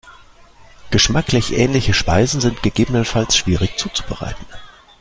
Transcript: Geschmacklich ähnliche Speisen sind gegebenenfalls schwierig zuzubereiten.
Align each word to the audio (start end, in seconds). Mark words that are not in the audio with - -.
Geschmacklich 0.89 1.53
ähnliche 1.53 1.93
Speisen 1.93 2.41
sind 2.41 2.63
gegebenenfalls 2.63 3.37
schwierig 3.37 3.77
zuzubereiten. 3.77 4.47